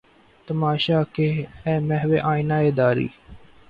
تماشا 0.47 0.99
کہ 1.13 1.27
اے 1.65 1.73
محوِ 1.87 2.17
آئینہ 2.31 2.57
داری! 2.77 3.07